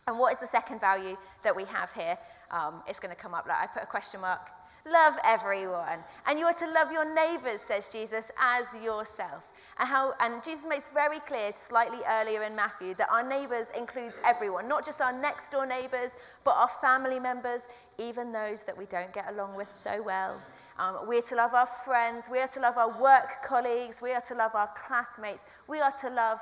And 0.08 0.18
what 0.18 0.34
is 0.34 0.40
the 0.40 0.48
second 0.48 0.82
value 0.82 1.16
that 1.44 1.56
we 1.56 1.64
have 1.66 1.94
here? 1.94 2.18
Um, 2.50 2.82
it's 2.88 3.00
going 3.00 3.14
to 3.16 3.22
come 3.22 3.34
up 3.34 3.48
like 3.48 3.58
I 3.58 3.68
put 3.68 3.84
a 3.84 3.88
question 3.88 4.22
mark. 4.22 4.50
Love 4.86 5.14
everyone. 5.24 6.00
And 6.26 6.40
you 6.40 6.46
are 6.46 6.54
to 6.54 6.66
love 6.72 6.92
your 6.92 7.14
neighbors, 7.14 7.62
says 7.62 7.88
Jesus, 7.92 8.32
as 8.40 8.68
yourself. 8.84 9.44
And, 9.80 9.88
how, 9.88 10.14
and 10.20 10.44
Jesus 10.44 10.68
makes 10.68 10.90
very 10.90 11.20
clear, 11.20 11.52
slightly 11.52 12.00
earlier 12.10 12.44
in 12.44 12.56
Matthew, 12.56 12.96
that 12.96 13.10
our 13.12 13.28
neighbors 13.28 13.72
includes 13.78 14.20
everyone, 14.26 14.68
not 14.68 14.84
just 14.84 15.00
our 15.00 15.14
next 15.14 15.50
door 15.50 15.68
neighbors, 15.68 16.18
but 16.44 16.56
our 16.56 16.68
family 16.68 17.20
members, 17.20 17.68
even 18.00 18.32
those 18.32 18.64
that 18.66 18.78
we 18.78 18.86
don't 18.86 19.14
get 19.14 19.30
along 19.30 19.56
with 19.56 19.70
so 19.70 20.02
well. 20.02 20.42
Um, 20.80 21.08
we 21.08 21.20
are 21.20 21.24
to 21.24 21.36
love 21.36 21.54
our 21.54 21.68
friends, 21.68 22.28
we 22.32 22.40
are 22.40 22.48
to 22.48 22.60
love 22.60 22.78
our 22.78 23.00
work 23.00 23.44
colleagues, 23.44 24.02
we 24.02 24.14
are 24.14 24.22
to 24.22 24.34
love 24.34 24.56
our 24.56 24.70
classmates, 24.76 25.46
we 25.68 25.80
are 25.80 25.92
to 26.02 26.10
love 26.10 26.40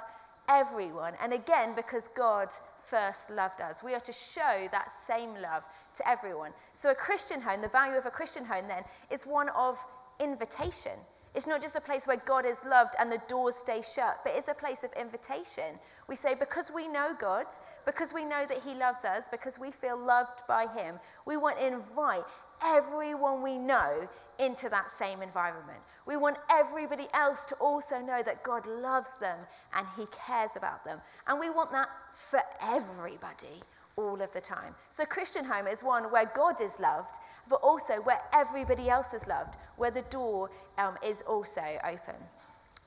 everyone. 0.48 1.14
And 1.22 1.34
again, 1.34 1.76
because 1.76 2.08
God 2.08 2.50
first 2.90 3.30
loved 3.30 3.62
us. 3.62 3.84
We 3.84 3.94
are 3.94 4.00
to 4.00 4.12
show 4.12 4.68
that 4.72 4.92
same 4.92 5.36
love 5.42 5.64
to 5.96 6.08
everyone. 6.08 6.52
So, 6.74 6.92
a 6.92 6.96
Christian 6.96 7.42
home, 7.42 7.62
the 7.62 7.68
value 7.68 7.98
of 7.98 8.06
a 8.06 8.12
Christian 8.12 8.46
home 8.46 8.68
then, 8.68 8.84
is 9.12 9.24
one 9.24 9.50
of 9.50 9.78
invitation. 10.20 10.94
It's 11.36 11.46
not 11.46 11.62
just 11.62 11.76
a 11.76 11.82
place 11.82 12.08
where 12.08 12.18
God 12.26 12.46
is 12.46 12.66
loved 12.66 12.96
and 13.00 13.12
the 13.12 13.22
doors 13.28 13.56
stay 13.56 13.82
shut, 13.82 14.20
but 14.24 14.34
it's 14.36 14.48
a 14.48 14.54
place 14.54 14.84
of 14.84 14.92
invitation. 15.00 15.78
We 16.08 16.16
say, 16.16 16.34
because 16.34 16.72
we 16.74 16.88
know 16.88 17.14
God, 17.20 17.46
because 17.86 18.14
we 18.14 18.26
know 18.26 18.46
that 18.48 18.62
He 18.66 18.74
loves 18.74 19.06
us, 19.06 19.30
because 19.30 19.60
we 19.60 19.72
feel 19.72 19.98
loved 19.98 20.42
by 20.48 20.66
Him, 20.66 21.00
we 21.28 21.38
want 21.38 21.60
to 21.60 21.68
invite 21.68 22.24
everyone 22.64 23.44
we 23.44 23.58
know 23.58 24.10
into 24.40 24.70
that 24.70 24.90
same 24.90 25.22
environment. 25.22 25.80
We 26.08 26.18
want 26.18 26.38
everybody 26.50 27.08
else 27.14 27.46
to 27.48 27.56
also 27.56 28.00
know 28.00 28.24
that 28.24 28.44
God 28.44 28.66
loves 28.66 29.18
them 29.20 29.38
and 29.76 29.86
He 29.98 30.06
cares 30.26 30.56
about 30.56 30.84
them. 30.86 31.00
And 31.28 31.40
we 31.40 31.50
want 31.50 31.72
that 31.72 31.90
for 32.14 32.42
everybody 32.62 33.64
all 33.96 34.22
of 34.22 34.32
the 34.34 34.42
time. 34.42 34.74
So, 34.90 35.04
Christian 35.06 35.44
home 35.44 35.68
is 35.68 35.84
one 35.84 36.12
where 36.12 36.32
God 36.34 36.62
is 36.62 36.80
loved, 36.80 37.16
but 37.50 37.60
also 37.62 37.96
where 37.96 38.22
everybody 38.34 38.90
else 38.90 39.14
is 39.14 39.28
loved, 39.28 39.56
where 39.78 39.92
the 39.92 40.04
door 40.04 40.50
um, 40.78 40.98
is 41.06 41.22
also 41.28 41.62
open. 41.84 42.16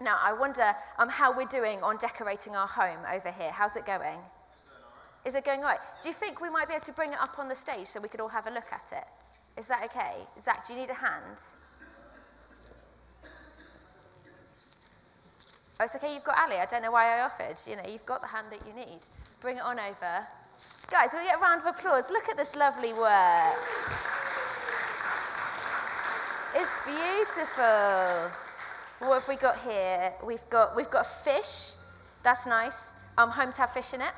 Now, 0.00 0.16
I 0.20 0.32
wonder 0.32 0.72
um, 0.98 1.08
how 1.08 1.36
we're 1.36 1.46
doing 1.46 1.82
on 1.82 1.96
decorating 1.98 2.56
our 2.56 2.66
home 2.66 2.98
over 3.12 3.30
here. 3.30 3.50
How's 3.52 3.76
it 3.76 3.86
going? 3.86 4.18
Is 5.24 5.34
it 5.36 5.44
going 5.44 5.60
all 5.60 5.66
right? 5.66 5.78
Do 6.02 6.08
you 6.08 6.14
think 6.14 6.40
we 6.40 6.50
might 6.50 6.66
be 6.66 6.74
able 6.74 6.84
to 6.84 6.92
bring 6.92 7.10
it 7.10 7.20
up 7.20 7.38
on 7.38 7.48
the 7.48 7.54
stage 7.54 7.86
so 7.86 8.00
we 8.00 8.08
could 8.08 8.20
all 8.20 8.28
have 8.28 8.46
a 8.46 8.50
look 8.50 8.72
at 8.72 8.92
it? 8.92 9.04
Is 9.56 9.68
that 9.68 9.84
okay? 9.84 10.26
Zach, 10.40 10.66
do 10.66 10.72
you 10.72 10.80
need 10.80 10.90
a 10.90 10.94
hand? 10.94 11.40
Oh, 15.82 15.84
it's 15.84 15.96
okay, 15.96 16.14
you've 16.14 16.22
got 16.22 16.38
Ali. 16.38 16.58
I 16.58 16.66
don't 16.66 16.82
know 16.82 16.92
why 16.92 17.18
I 17.18 17.22
offered. 17.22 17.56
You 17.66 17.74
know, 17.74 17.82
you've 17.90 18.06
got 18.06 18.20
the 18.20 18.28
hand 18.28 18.46
that 18.52 18.64
you 18.64 18.72
need. 18.72 19.00
Bring 19.40 19.56
it 19.56 19.64
on 19.64 19.80
over. 19.80 20.24
Guys, 20.88 21.10
we 21.12 21.24
get 21.24 21.38
a 21.38 21.40
round 21.40 21.60
of 21.60 21.66
applause. 21.66 22.08
Look 22.08 22.28
at 22.28 22.36
this 22.36 22.54
lovely 22.54 22.92
work. 22.92 23.58
It's 26.54 26.78
beautiful. 26.86 28.30
What 29.00 29.22
have 29.22 29.26
we 29.26 29.34
got 29.34 29.58
here? 29.58 30.12
We've 30.24 30.48
got, 30.50 30.76
we've 30.76 30.88
got 30.88 31.04
fish. 31.04 31.72
That's 32.22 32.46
nice. 32.46 32.92
Um, 33.18 33.30
homes 33.30 33.56
have 33.56 33.70
fish 33.70 33.92
in 33.92 34.02
it. 34.02 34.14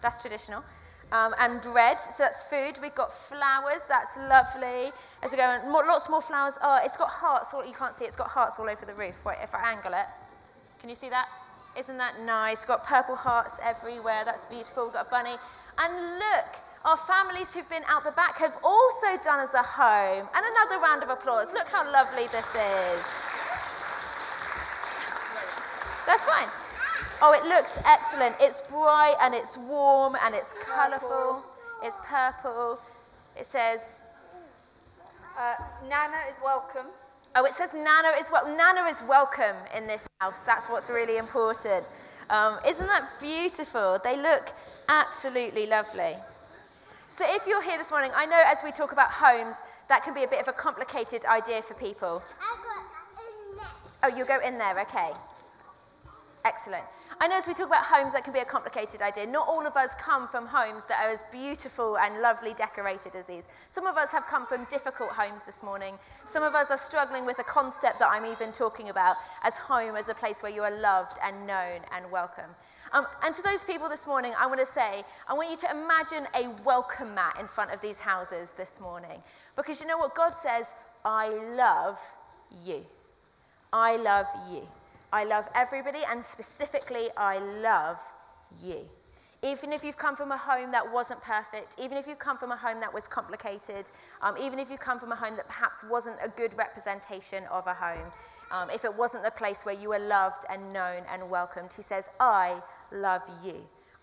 That's 0.00 0.20
traditional 0.22 0.62
um, 1.10 1.34
and 1.40 1.60
bread. 1.62 1.98
So 1.98 2.22
that's 2.22 2.44
food. 2.44 2.78
We've 2.80 2.94
got 2.94 3.12
flowers. 3.12 3.86
That's 3.88 4.16
lovely. 4.28 4.92
As 5.24 5.32
we 5.32 5.38
go 5.38 5.42
on, 5.42 5.72
lots 5.72 6.08
more 6.08 6.22
flowers. 6.22 6.60
Oh, 6.62 6.78
it's 6.84 6.96
got 6.96 7.08
hearts. 7.08 7.52
You 7.66 7.74
can't 7.74 7.92
see 7.92 8.04
it. 8.04 8.06
It's 8.06 8.16
got 8.16 8.28
hearts 8.28 8.60
all 8.60 8.70
over 8.70 8.86
the 8.86 8.94
roof. 8.94 9.24
Wait, 9.24 9.38
if 9.42 9.52
I 9.52 9.72
angle 9.72 9.94
it. 9.94 10.06
Can 10.80 10.88
you 10.88 10.94
see 10.94 11.08
that? 11.08 11.28
Isn't 11.76 11.98
that 11.98 12.20
nice? 12.24 12.64
Got 12.64 12.84
purple 12.86 13.16
hearts 13.16 13.60
everywhere. 13.62 14.22
That's 14.24 14.44
beautiful. 14.44 14.84
We've 14.84 14.94
got 14.94 15.06
a 15.06 15.10
bunny. 15.10 15.36
And 15.78 16.18
look, 16.18 16.46
our 16.84 16.96
families 16.96 17.52
who've 17.52 17.68
been 17.68 17.84
out 17.88 18.04
the 18.04 18.12
back 18.12 18.38
have 18.38 18.56
also 18.64 19.06
done 19.22 19.40
us 19.40 19.54
a 19.54 19.62
home. 19.62 20.28
And 20.34 20.44
another 20.44 20.82
round 20.82 21.02
of 21.02 21.10
applause. 21.10 21.52
Look 21.52 21.68
how 21.68 21.90
lovely 21.90 22.26
this 22.28 22.54
is. 22.54 23.26
That's 26.06 26.24
fine. 26.24 26.48
Oh, 27.20 27.32
it 27.32 27.46
looks 27.48 27.82
excellent. 27.84 28.36
It's 28.40 28.70
bright 28.70 29.16
and 29.20 29.34
it's 29.34 29.58
warm 29.58 30.16
and 30.24 30.34
it's 30.34 30.54
colourful. 30.64 31.44
It's 31.82 31.98
purple. 32.06 32.80
It 33.36 33.46
says. 33.46 34.02
Uh, 35.38 35.54
Nana 35.88 36.26
is 36.30 36.40
welcome. 36.42 36.86
Oh, 37.40 37.44
it 37.44 37.54
says 37.54 37.72
Nana 37.72 38.18
is 38.18 38.30
well. 38.32 38.44
Nana 38.56 38.88
is 38.88 39.00
welcome 39.08 39.54
in 39.72 39.86
this 39.86 40.08
house. 40.18 40.40
That's 40.40 40.68
what's 40.68 40.90
really 40.90 41.18
important. 41.18 41.84
Um, 42.30 42.58
isn't 42.66 42.88
that 42.88 43.10
beautiful? 43.20 44.00
They 44.02 44.20
look 44.20 44.48
absolutely 44.88 45.68
lovely. 45.68 46.16
So, 47.10 47.24
if 47.28 47.46
you're 47.46 47.62
here 47.62 47.78
this 47.78 47.92
morning, 47.92 48.10
I 48.16 48.26
know 48.26 48.42
as 48.44 48.62
we 48.64 48.72
talk 48.72 48.90
about 48.90 49.12
homes, 49.12 49.62
that 49.88 50.02
can 50.02 50.14
be 50.14 50.24
a 50.24 50.26
bit 50.26 50.40
of 50.40 50.48
a 50.48 50.52
complicated 50.52 51.24
idea 51.26 51.62
for 51.62 51.74
people. 51.74 52.20
Oh, 54.02 54.08
you'll 54.16 54.26
go 54.26 54.40
in 54.44 54.58
there, 54.58 54.76
okay. 54.80 55.12
Excellent. 56.44 56.82
I 57.20 57.26
know 57.26 57.36
as 57.36 57.48
we 57.48 57.54
talk 57.54 57.66
about 57.66 57.84
homes, 57.84 58.12
that 58.12 58.22
can 58.22 58.32
be 58.32 58.38
a 58.38 58.44
complicated 58.44 59.02
idea. 59.02 59.26
Not 59.26 59.48
all 59.48 59.66
of 59.66 59.76
us 59.76 59.92
come 59.96 60.28
from 60.28 60.46
homes 60.46 60.84
that 60.84 61.04
are 61.04 61.10
as 61.10 61.24
beautiful 61.32 61.98
and 61.98 62.22
lovely 62.22 62.54
decorated 62.54 63.16
as 63.16 63.26
these. 63.26 63.48
Some 63.68 63.88
of 63.88 63.96
us 63.96 64.12
have 64.12 64.24
come 64.28 64.46
from 64.46 64.66
difficult 64.70 65.10
homes 65.10 65.44
this 65.44 65.60
morning. 65.64 65.98
Some 66.26 66.44
of 66.44 66.54
us 66.54 66.70
are 66.70 66.78
struggling 66.78 67.26
with 67.26 67.40
a 67.40 67.44
concept 67.44 67.98
that 67.98 68.08
I'm 68.08 68.24
even 68.24 68.52
talking 68.52 68.88
about 68.88 69.16
as 69.42 69.58
home, 69.58 69.96
as 69.96 70.08
a 70.08 70.14
place 70.14 70.44
where 70.44 70.52
you 70.52 70.62
are 70.62 70.80
loved 70.80 71.18
and 71.24 71.44
known 71.44 71.80
and 71.92 72.08
welcome. 72.12 72.50
Um, 72.92 73.04
and 73.24 73.34
to 73.34 73.42
those 73.42 73.64
people 73.64 73.88
this 73.88 74.06
morning, 74.06 74.32
I 74.38 74.46
want 74.46 74.60
to 74.60 74.66
say, 74.66 75.02
I 75.26 75.34
want 75.34 75.50
you 75.50 75.56
to 75.56 75.70
imagine 75.72 76.28
a 76.36 76.54
welcome 76.64 77.16
mat 77.16 77.36
in 77.40 77.48
front 77.48 77.72
of 77.72 77.80
these 77.80 77.98
houses 77.98 78.52
this 78.52 78.80
morning. 78.80 79.24
Because 79.56 79.80
you 79.80 79.88
know 79.88 79.98
what? 79.98 80.14
God 80.14 80.36
says, 80.36 80.72
I 81.04 81.30
love 81.56 81.98
you. 82.64 82.86
I 83.72 83.96
love 83.96 84.26
you. 84.52 84.62
I 85.12 85.24
love 85.24 85.48
everybody, 85.54 86.00
and 86.10 86.22
specifically, 86.22 87.08
I 87.16 87.38
love 87.38 87.98
you. 88.62 88.80
Even 89.42 89.72
if 89.72 89.84
you've 89.84 89.96
come 89.96 90.16
from 90.16 90.32
a 90.32 90.36
home 90.36 90.72
that 90.72 90.92
wasn't 90.92 91.22
perfect, 91.22 91.76
even 91.80 91.96
if 91.96 92.06
you've 92.06 92.18
come 92.18 92.36
from 92.36 92.50
a 92.50 92.56
home 92.56 92.80
that 92.80 92.92
was 92.92 93.06
complicated, 93.06 93.90
um, 94.20 94.36
even 94.36 94.58
if 94.58 94.70
you 94.70 94.76
come 94.76 94.98
from 94.98 95.12
a 95.12 95.16
home 95.16 95.36
that 95.36 95.46
perhaps 95.46 95.84
wasn't 95.84 96.16
a 96.22 96.28
good 96.28 96.56
representation 96.58 97.44
of 97.50 97.66
a 97.68 97.74
home, 97.74 98.10
um, 98.50 98.68
if 98.70 98.84
it 98.84 98.94
wasn't 98.94 99.24
the 99.24 99.30
place 99.30 99.64
where 99.64 99.74
you 99.74 99.90
were 99.90 99.98
loved 99.98 100.44
and 100.50 100.72
known 100.72 101.02
and 101.12 101.30
welcomed, 101.30 101.72
he 101.72 101.82
says, 101.82 102.10
I 102.18 102.60
love 102.90 103.22
you. 103.44 103.54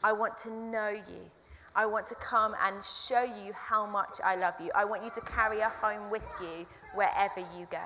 I 0.03 0.13
want 0.13 0.37
to 0.37 0.51
know 0.51 0.89
you. 0.89 1.29
I 1.75 1.85
want 1.85 2.07
to 2.07 2.15
come 2.15 2.55
and 2.63 2.81
show 2.83 3.23
you 3.23 3.51
how 3.53 3.85
much 3.85 4.19
I 4.23 4.37
love 4.37 4.53
you. 4.61 4.71
I 4.73 4.85
want 4.85 5.03
you 5.03 5.09
to 5.11 5.21
carry 5.21 5.59
a 5.59 5.69
home 5.69 6.09
with 6.09 6.25
you 6.39 6.65
wherever 6.93 7.41
you 7.57 7.67
go. 7.69 7.81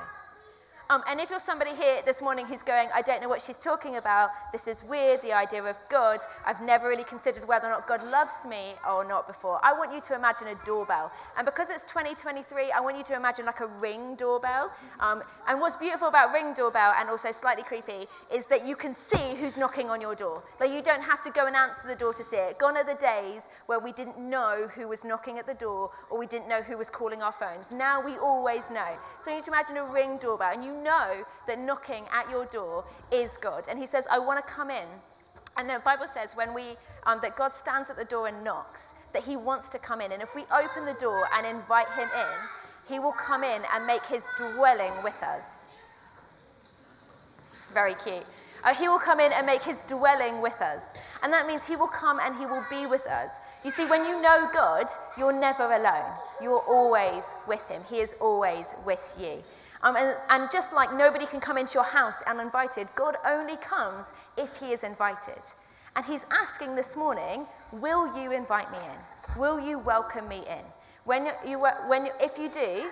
Um, 0.91 1.03
and 1.07 1.19
if 1.19 1.29
you're 1.29 1.37
somebody 1.37 1.75
here 1.75 2.01
this 2.03 2.19
morning 2.19 2.47
who's 2.47 2.63
going, 2.63 2.89
I 2.95 3.03
don't 3.03 3.21
know 3.21 3.29
what 3.29 3.43
she's 3.43 3.59
talking 3.59 3.97
about, 3.97 4.31
this 4.51 4.67
is 4.67 4.83
weird, 4.83 5.21
the 5.21 5.31
idea 5.31 5.63
of 5.63 5.77
God, 5.87 6.17
I've 6.47 6.63
never 6.63 6.87
really 6.87 7.03
considered 7.03 7.47
whether 7.47 7.67
or 7.67 7.69
not 7.69 7.87
God 7.87 8.03
loves 8.09 8.43
me 8.49 8.73
or 8.89 9.07
not 9.07 9.27
before, 9.27 9.59
I 9.61 9.71
want 9.71 9.93
you 9.93 10.01
to 10.01 10.15
imagine 10.15 10.47
a 10.47 10.55
doorbell. 10.65 11.11
And 11.37 11.45
because 11.45 11.69
it's 11.69 11.83
2023, 11.83 12.71
I 12.71 12.79
want 12.81 12.97
you 12.97 13.03
to 13.03 13.15
imagine 13.15 13.45
like 13.45 13.59
a 13.59 13.67
ring 13.67 14.15
doorbell. 14.15 14.71
Um, 14.99 15.21
and 15.47 15.61
what's 15.61 15.77
beautiful 15.77 16.07
about 16.07 16.33
ring 16.33 16.55
doorbell 16.55 16.95
and 16.97 17.07
also 17.07 17.31
slightly 17.31 17.61
creepy 17.61 18.07
is 18.33 18.47
that 18.47 18.65
you 18.65 18.75
can 18.75 18.95
see 18.95 19.35
who's 19.39 19.57
knocking 19.57 19.91
on 19.91 20.01
your 20.01 20.15
door. 20.15 20.41
Like 20.59 20.71
you 20.71 20.81
don't 20.81 21.03
have 21.03 21.21
to 21.21 21.29
go 21.29 21.45
and 21.45 21.55
answer 21.55 21.87
the 21.87 21.93
door 21.93 22.15
to 22.15 22.23
see 22.23 22.37
it. 22.37 22.57
Gone 22.57 22.77
are 22.77 22.83
the 22.83 22.95
days 22.99 23.47
where 23.67 23.77
we 23.77 23.91
didn't 23.91 24.17
know 24.17 24.67
who 24.73 24.87
was 24.87 25.05
knocking 25.05 25.37
at 25.37 25.45
the 25.45 25.53
door 25.53 25.91
or 26.09 26.17
we 26.17 26.25
didn't 26.25 26.49
know 26.49 26.63
who 26.63 26.79
was 26.79 26.89
calling 26.89 27.21
our 27.21 27.31
phones. 27.31 27.69
Now 27.69 28.03
we 28.03 28.17
always 28.17 28.71
know. 28.71 28.89
So 29.19 29.29
you 29.29 29.35
need 29.35 29.43
to 29.43 29.51
imagine 29.51 29.77
a 29.77 29.85
ring 29.85 30.17
doorbell 30.17 30.51
and 30.51 30.65
you 30.65 30.78
know 30.83 31.23
that 31.47 31.59
knocking 31.59 32.05
at 32.13 32.29
your 32.29 32.45
door 32.45 32.83
is 33.11 33.37
God. 33.37 33.67
And 33.69 33.79
he 33.79 33.85
says, 33.85 34.07
I 34.11 34.19
want 34.19 34.45
to 34.45 34.51
come 34.51 34.69
in. 34.69 34.85
And 35.57 35.69
the 35.69 35.81
Bible 35.83 36.07
says 36.07 36.35
when 36.35 36.53
we, 36.53 36.63
um, 37.05 37.19
that 37.21 37.35
God 37.35 37.53
stands 37.53 37.89
at 37.89 37.97
the 37.97 38.05
door 38.05 38.27
and 38.27 38.43
knocks, 38.43 38.93
that 39.13 39.23
he 39.23 39.35
wants 39.35 39.69
to 39.69 39.79
come 39.79 40.01
in. 40.01 40.11
And 40.11 40.21
if 40.21 40.35
we 40.35 40.43
open 40.53 40.85
the 40.85 40.97
door 40.99 41.27
and 41.35 41.45
invite 41.45 41.89
him 41.97 42.07
in, 42.15 42.93
he 42.93 42.99
will 42.99 43.11
come 43.13 43.43
in 43.43 43.61
and 43.73 43.85
make 43.85 44.05
his 44.05 44.29
dwelling 44.37 44.93
with 45.03 45.21
us. 45.21 45.69
It's 47.51 47.71
very 47.71 47.95
cute. 47.95 48.25
Uh, 48.63 48.73
he 48.73 48.87
will 48.87 48.99
come 48.99 49.19
in 49.19 49.31
and 49.31 49.45
make 49.45 49.63
his 49.63 49.83
dwelling 49.83 50.41
with 50.41 50.61
us. 50.61 50.93
And 51.23 51.31
that 51.31 51.47
means 51.47 51.65
he 51.65 51.75
will 51.75 51.87
come 51.87 52.19
and 52.19 52.35
he 52.35 52.45
will 52.45 52.63
be 52.69 52.85
with 52.85 53.05
us. 53.07 53.39
You 53.63 53.71
see, 53.71 53.85
when 53.85 54.05
you 54.05 54.21
know 54.21 54.49
God, 54.53 54.87
you're 55.17 55.37
never 55.37 55.71
alone. 55.71 56.11
You're 56.41 56.63
always 56.67 57.33
with 57.47 57.65
him. 57.69 57.81
He 57.89 57.99
is 57.99 58.15
always 58.19 58.75
with 58.85 59.15
you. 59.19 59.43
Um, 59.81 59.95
and, 59.95 60.15
and 60.29 60.51
just 60.51 60.73
like 60.73 60.93
nobody 60.93 61.25
can 61.25 61.39
come 61.39 61.57
into 61.57 61.75
your 61.75 61.85
house 61.85 62.21
uninvited, 62.27 62.87
God 62.95 63.15
only 63.25 63.55
comes 63.57 64.13
if 64.37 64.57
he 64.57 64.71
is 64.71 64.83
invited. 64.83 65.41
And 65.95 66.05
he's 66.05 66.25
asking 66.31 66.75
this 66.75 66.95
morning, 66.97 67.45
will 67.71 68.17
you 68.21 68.31
invite 68.31 68.71
me 68.71 68.77
in? 68.77 69.39
Will 69.39 69.59
you 69.59 69.79
welcome 69.79 70.27
me 70.27 70.43
in? 70.49 70.63
When 71.05 71.29
you, 71.47 71.59
when, 71.87 72.09
if 72.19 72.37
you 72.37 72.49
do, 72.49 72.89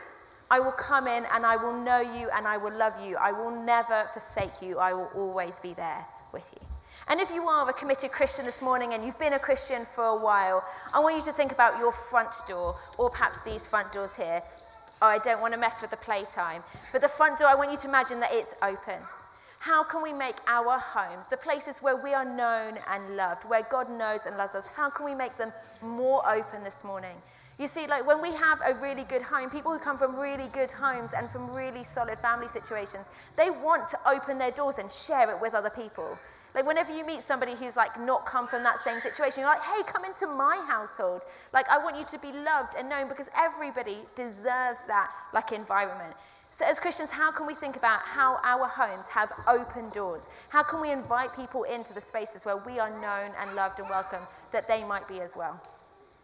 I 0.50 0.60
will 0.60 0.72
come 0.72 1.08
in 1.08 1.26
and 1.34 1.46
I 1.46 1.58
will 1.58 1.74
know 1.74 2.00
you 2.00 2.30
and 2.36 2.48
I 2.48 2.58
will 2.58 2.74
love 2.74 2.94
you. 3.06 3.18
I 3.18 3.32
will 3.32 3.52
never 3.52 4.06
forsake 4.14 4.62
you. 4.62 4.80
I 4.80 4.94
will 4.94 5.10
always 5.14 5.60
be 5.60 5.74
there 5.74 6.06
with 6.32 6.54
you. 6.56 6.66
And 7.10 7.20
if 7.20 7.32
you 7.32 7.44
are 7.48 7.70
a 7.70 7.74
committed 7.74 8.12
Christian 8.12 8.46
this 8.46 8.62
morning 8.62 8.94
and 8.94 9.06
you've 9.06 9.20
been 9.20 9.34
a 9.34 9.40
Christian 9.40 9.84
for 9.84 10.06
a 10.06 10.18
while, 10.18 10.64
I 10.94 11.00
want 11.00 11.16
you 11.16 11.22
to 11.24 11.34
think 11.34 11.52
about 11.52 11.78
your 11.80 11.92
front 11.92 12.34
door, 12.48 12.76
or 12.98 13.10
perhaps 13.10 13.42
these 13.44 13.68
front 13.68 13.92
doors 13.92 14.16
here. 14.16 14.42
Oh, 15.02 15.08
I 15.08 15.20
don't 15.20 15.42
want 15.42 15.54
to 15.54 15.60
mess 15.60 15.82
with 15.82 15.92
the 15.92 15.98
playtime. 15.98 16.64
But 16.92 17.02
the 17.02 17.08
front 17.08 17.40
door, 17.40 17.48
I 17.48 17.56
want 17.56 17.72
you 17.72 17.78
to 17.78 17.88
imagine 17.88 18.20
that 18.20 18.34
it's 18.34 18.56
open. 18.62 19.00
How 19.60 19.84
can 19.84 20.02
we 20.02 20.14
make 20.14 20.36
our 20.48 20.78
homes, 20.78 21.28
the 21.28 21.38
places 21.38 21.80
where 21.80 21.96
we 21.96 22.14
are 22.14 22.26
known 22.26 22.80
and 22.90 23.16
loved, 23.16 23.44
where 23.50 23.64
God 23.70 23.90
knows 23.90 24.26
and 24.26 24.38
loves 24.38 24.56
us, 24.56 24.68
how 24.68 24.90
can 24.90 25.06
we 25.06 25.16
make 25.16 25.38
them 25.38 25.52
more 25.82 26.22
open 26.30 26.64
this 26.64 26.84
morning? 26.84 27.16
You 27.60 27.66
see, 27.66 27.88
like 27.88 28.06
when 28.06 28.22
we 28.22 28.32
have 28.34 28.62
a 28.62 28.76
really 28.82 29.04
good 29.04 29.24
home, 29.24 29.50
people 29.50 29.72
who 29.72 29.80
come 29.80 29.98
from 29.98 30.16
really 30.16 30.48
good 30.54 30.72
homes 30.72 31.14
and 31.14 31.28
from 31.28 31.50
really 31.50 31.84
solid 31.84 32.20
family 32.20 32.48
situations, 32.48 33.10
they 33.36 33.50
want 33.50 33.88
to 33.90 33.98
open 34.08 34.38
their 34.38 34.52
doors 34.52 34.78
and 34.78 34.92
share 34.92 35.32
it 35.32 35.42
with 35.42 35.56
other 35.56 35.72
people. 35.72 36.20
Like 36.58 36.66
whenever 36.66 36.92
you 36.92 37.06
meet 37.06 37.22
somebody 37.22 37.54
who's 37.54 37.78
like 37.78 38.00
not 38.02 38.26
come 38.26 38.48
from 38.48 38.64
that 38.64 38.80
same 38.80 39.00
situation, 39.00 39.42
you're 39.42 39.50
like, 39.50 39.62
hey, 39.62 39.84
come 39.86 40.04
into 40.04 40.26
my 40.26 40.60
household. 40.68 41.22
Like 41.54 41.70
I 41.70 41.78
want 41.78 42.00
you 42.00 42.06
to 42.06 42.18
be 42.18 42.32
loved 42.32 42.74
and 42.76 42.90
known 42.90 43.08
because 43.08 43.30
everybody 43.38 43.98
deserves 44.16 44.88
that 44.88 45.12
like 45.36 45.52
environment. 45.52 46.16
So 46.50 46.66
as 46.66 46.80
Christians, 46.80 47.12
how 47.12 47.32
can 47.32 47.46
we 47.46 47.54
think 47.54 47.78
about 47.78 48.00
how 48.00 48.40
our 48.44 48.66
homes 48.66 49.08
have 49.08 49.32
open 49.48 49.90
doors? 49.90 50.30
How 50.50 50.64
can 50.64 50.82
we 50.82 50.92
invite 50.92 51.36
people 51.36 51.62
into 51.62 51.94
the 51.94 52.02
spaces 52.02 52.44
where 52.44 52.58
we 52.58 52.80
are 52.80 52.90
known 52.90 53.36
and 53.40 53.56
loved 53.56 53.80
and 53.80 53.88
welcome 53.88 54.24
that 54.52 54.68
they 54.68 54.84
might 54.84 55.08
be 55.08 55.22
as 55.22 55.38
well? 55.38 55.62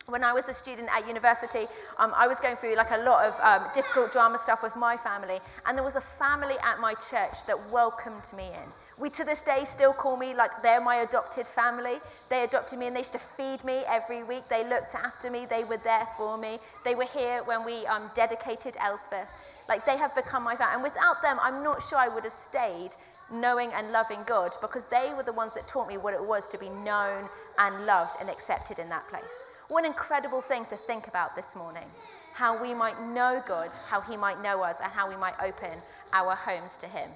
when 0.07 0.21
I 0.21 0.33
was 0.33 0.49
a 0.49 0.53
student 0.53 0.89
at 0.93 1.07
university, 1.07 1.65
um, 1.97 2.11
I 2.13 2.27
was 2.27 2.41
going 2.41 2.57
through 2.57 2.75
like 2.75 2.91
a 2.91 2.97
lot 3.03 3.25
of 3.25 3.39
um, 3.39 3.69
difficult 3.73 4.11
drama 4.11 4.37
stuff 4.37 4.61
with 4.61 4.75
my 4.75 4.97
family, 4.97 5.39
and 5.65 5.77
there 5.77 5.85
was 5.85 5.95
a 5.95 6.01
family 6.01 6.55
at 6.61 6.81
my 6.81 6.93
church 6.95 7.45
that 7.47 7.57
welcomed 7.71 8.29
me 8.35 8.47
in. 8.47 8.69
We 8.99 9.09
to 9.11 9.23
this 9.23 9.41
day 9.41 9.63
still 9.65 9.93
call 9.93 10.17
me 10.17 10.35
like 10.35 10.61
they're 10.61 10.81
my 10.81 10.97
adopted 10.97 11.47
family. 11.47 11.95
They 12.29 12.43
adopted 12.43 12.77
me 12.77 12.87
and 12.87 12.95
they 12.95 12.99
used 12.99 13.13
to 13.13 13.19
feed 13.19 13.63
me 13.63 13.83
every 13.87 14.23
week. 14.23 14.43
They 14.49 14.67
looked 14.67 14.95
after 14.95 15.31
me. 15.31 15.45
They 15.45 15.63
were 15.63 15.79
there 15.83 16.05
for 16.15 16.37
me. 16.37 16.59
They 16.85 16.93
were 16.93 17.05
here 17.05 17.41
when 17.45 17.65
we 17.65 17.85
um, 17.87 18.11
dedicated 18.13 18.75
Elspeth. 18.79 19.33
Like 19.67 19.85
they 19.85 19.97
have 19.97 20.13
become 20.13 20.43
my 20.43 20.55
family. 20.55 20.75
And 20.75 20.83
without 20.83 21.21
them, 21.21 21.37
I'm 21.41 21.63
not 21.63 21.81
sure 21.81 21.97
I 21.97 22.07
would 22.07 22.23
have 22.23 22.33
stayed 22.33 22.91
knowing 23.31 23.71
and 23.75 23.91
loving 23.91 24.19
God 24.25 24.55
because 24.61 24.85
they 24.85 25.13
were 25.15 25.23
the 25.23 25.33
ones 25.33 25.53
that 25.55 25.67
taught 25.67 25.87
me 25.87 25.97
what 25.97 26.13
it 26.13 26.23
was 26.23 26.47
to 26.49 26.57
be 26.57 26.69
known 26.69 27.27
and 27.57 27.85
loved 27.85 28.15
and 28.19 28.29
accepted 28.29 28.79
in 28.79 28.89
that 28.89 29.07
place. 29.07 29.45
What 29.69 29.85
an 29.85 29.91
incredible 29.91 30.41
thing 30.41 30.65
to 30.65 30.75
think 30.75 31.07
about 31.07 31.35
this 31.35 31.55
morning. 31.55 31.87
How 32.33 32.61
we 32.61 32.73
might 32.73 32.99
know 33.01 33.41
God, 33.47 33.69
how 33.87 34.01
He 34.01 34.17
might 34.17 34.41
know 34.43 34.61
us, 34.61 34.81
and 34.81 34.91
how 34.91 35.07
we 35.09 35.15
might 35.15 35.35
open 35.41 35.79
our 36.11 36.35
homes 36.35 36.77
to 36.77 36.87
Him. 36.87 37.09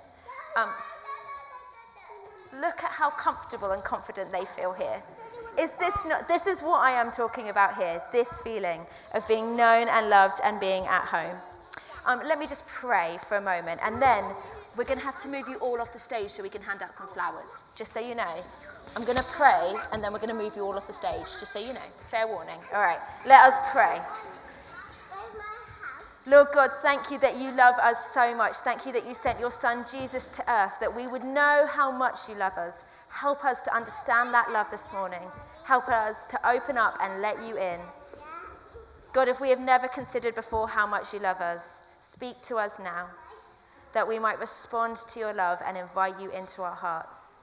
Um, 0.56 0.70
Look 2.60 2.84
at 2.84 2.92
how 2.92 3.12
comfortable 3.12 3.72
and 3.72 3.84
confident 3.84 4.32
they 4.32 4.46
feel 4.46 4.74
here. 4.74 5.02
Is 5.60 5.78
this 5.78 6.06
not, 6.06 6.28
this 6.28 6.48
is 6.48 6.62
what 6.62 6.82
I 6.82 6.92
am 6.92 7.12
talking 7.12 7.50
about 7.50 7.76
here, 7.76 8.02
this 8.12 8.42
feeling 8.42 8.82
of 9.14 9.28
being 9.28 9.56
known 9.56 9.88
and 9.90 10.10
loved 10.10 10.40
and 10.44 10.60
being 10.60 10.86
at 10.86 11.06
home. 11.06 11.36
Um, 12.06 12.22
let 12.26 12.40
me 12.40 12.48
just 12.48 12.66
pray 12.68 13.18
for 13.28 13.38
a 13.38 13.42
moment, 13.42 13.82
and 13.84 14.02
then 14.02 14.24
we're 14.78 14.86
going 14.86 15.00
to 15.00 15.06
have 15.06 15.18
to 15.22 15.28
move 15.28 15.48
you 15.50 15.58
all 15.58 15.82
off 15.82 15.92
the 15.92 16.00
stage 16.00 16.30
so 16.30 16.42
we 16.42 16.50
can 16.50 16.62
hand 16.62 16.82
out 16.82 16.94
some 16.94 17.08
flowers, 17.08 17.64
just 17.76 17.92
so 17.92 18.00
you 18.00 18.16
know. 18.16 18.36
I'm 18.96 19.04
going 19.04 19.18
to 19.18 19.26
pray, 19.34 19.74
and 19.92 20.04
then 20.04 20.14
we're 20.14 20.20
going 20.20 20.30
to 20.30 20.36
move 20.36 20.56
you 20.56 20.64
all 20.64 20.78
off 20.78 20.88
the 20.88 20.94
stage, 20.94 21.26
just 21.40 21.52
so 21.52 21.60
you 21.60 21.74
know. 21.74 21.88
Fair 22.10 22.28
warning. 22.28 22.60
All 22.74 22.82
right, 22.82 23.00
let 23.26 23.42
us 23.42 23.58
pray. 23.72 24.00
Lord 26.28 26.50
God, 26.54 26.72
thank 26.82 27.10
you 27.10 27.18
that 27.20 27.38
you 27.38 27.52
love 27.54 27.76
us 27.82 28.12
so 28.14 28.36
much. 28.36 28.58
Thank 28.58 28.86
you 28.86 28.92
that 28.92 29.08
you 29.08 29.14
sent 29.14 29.40
your 29.40 29.50
son 29.50 29.86
Jesus 29.90 30.28
to 30.32 30.52
earth, 30.52 30.78
that 30.82 30.94
we 30.94 31.08
would 31.08 31.24
know 31.24 31.66
how 31.72 31.90
much 31.90 32.28
you 32.28 32.36
love 32.36 32.58
us. 32.58 32.84
Help 33.08 33.46
us 33.46 33.62
to 33.62 33.74
understand 33.74 34.34
that 34.34 34.52
love 34.52 34.70
this 34.70 34.92
morning. 34.92 35.22
Help 35.64 35.88
us 35.88 36.28
to 36.28 36.50
open 36.50 36.78
up 36.78 36.98
and 37.02 37.22
let 37.22 37.42
you 37.48 37.58
in. 37.58 37.80
God, 39.14 39.30
if 39.30 39.40
we 39.40 39.50
have 39.52 39.62
never 39.62 39.88
considered 39.88 40.36
before 40.36 40.68
how 40.68 40.86
much 40.86 41.14
you 41.14 41.20
love 41.20 41.40
us, 41.40 41.84
speak 42.02 42.42
to 42.42 42.58
us 42.58 42.78
now 42.78 43.08
that 43.94 44.06
we 44.06 44.20
might 44.20 44.38
respond 44.38 44.98
to 44.98 45.20
your 45.22 45.34
love 45.34 45.60
and 45.66 45.78
invite 45.78 46.20
you 46.20 46.30
into 46.32 46.62
our 46.62 46.76
hearts. 46.76 47.38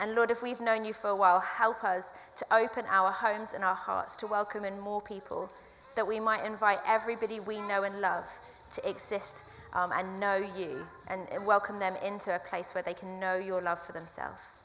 And 0.00 0.14
Lord, 0.14 0.30
if 0.30 0.42
we've 0.42 0.62
known 0.62 0.86
you 0.86 0.94
for 0.94 1.10
a 1.10 1.16
while, 1.16 1.40
help 1.40 1.84
us 1.84 2.30
to 2.36 2.46
open 2.50 2.86
our 2.88 3.12
homes 3.12 3.52
and 3.52 3.62
our 3.62 3.74
hearts 3.74 4.16
to 4.16 4.26
welcome 4.26 4.64
in 4.64 4.80
more 4.80 5.02
people, 5.02 5.52
that 5.98 6.06
we 6.06 6.20
might 6.20 6.44
invite 6.44 6.78
everybody 6.86 7.40
we 7.40 7.58
know 7.66 7.82
and 7.82 8.00
love 8.00 8.24
to 8.70 8.88
exist 8.88 9.46
um, 9.72 9.90
and 9.92 10.20
know 10.20 10.36
you 10.56 10.86
and 11.08 11.44
welcome 11.44 11.80
them 11.80 11.94
into 12.04 12.32
a 12.32 12.38
place 12.38 12.72
where 12.72 12.84
they 12.84 12.94
can 12.94 13.18
know 13.18 13.34
your 13.34 13.60
love 13.60 13.80
for 13.80 13.90
themselves. 13.90 14.62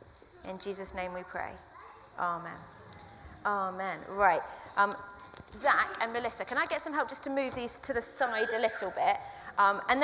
In 0.47 0.59
Jesus' 0.59 0.93
name 0.93 1.11
we 1.11 1.23
pray. 1.23 1.49
Amen. 2.19 2.53
Amen. 3.47 3.97
Right. 4.09 4.41
Um, 4.77 4.95
Zach 5.55 5.97
and 6.01 6.13
Melissa, 6.13 6.45
can 6.45 6.59
I 6.59 6.67
get 6.67 6.83
some 6.83 6.93
help 6.93 7.09
just 7.09 7.23
to 7.23 7.31
move 7.31 7.55
these 7.55 7.79
to 7.79 7.93
the 7.93 8.01
side 8.01 8.49
a 8.55 8.59
little 8.59 8.91
bit? 8.91 9.17
Um, 9.57 9.81
and 9.89 9.99
then 9.99 10.01